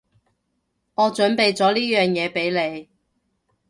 [0.95, 2.89] 我準備咗呢樣嘢畀你